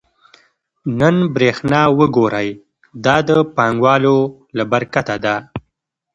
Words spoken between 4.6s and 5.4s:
برکته ده